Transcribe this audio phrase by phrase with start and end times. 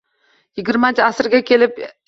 [0.61, 1.97] Yigirmanchi asrga kelib esa